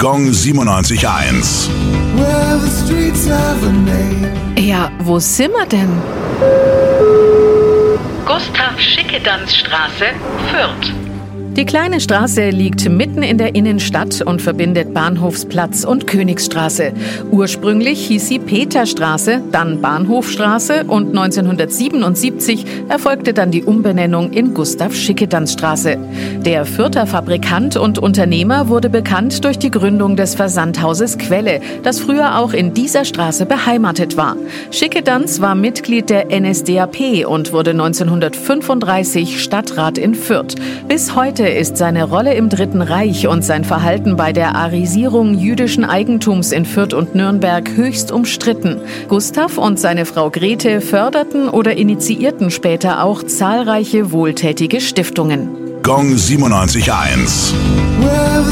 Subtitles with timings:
[0.00, 1.68] Gong 97.1.
[2.14, 4.32] Well, the streets have a name.
[4.56, 5.90] Ja, wo sind wir denn?
[8.24, 10.14] Gustav Schickedanzstraße,
[10.52, 10.97] Fürth.
[11.58, 16.92] Die kleine Straße liegt mitten in der Innenstadt und verbindet Bahnhofsplatz und Königsstraße.
[17.32, 25.98] Ursprünglich hieß sie Peterstraße, dann Bahnhofstraße und 1977 erfolgte dann die Umbenennung in Gustav Schickedanzstraße.
[26.44, 32.38] Der Fürther Fabrikant und Unternehmer wurde bekannt durch die Gründung des Versandhauses Quelle, das früher
[32.38, 34.36] auch in dieser Straße beheimatet war.
[34.70, 40.54] Schickedanz war Mitglied der NSDAP und wurde 1935 Stadtrat in Fürth.
[40.86, 45.84] Bis heute ist seine Rolle im Dritten Reich und sein Verhalten bei der Arisierung jüdischen
[45.84, 48.80] Eigentums in Fürth und Nürnberg höchst umstritten.
[49.08, 55.48] Gustav und seine Frau Grete förderten oder initiierten später auch zahlreiche wohltätige Stiftungen.
[55.82, 57.52] Gong 97.1.
[58.00, 58.44] Well,